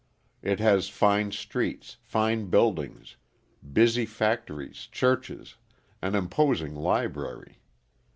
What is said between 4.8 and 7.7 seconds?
churches, an imposing library.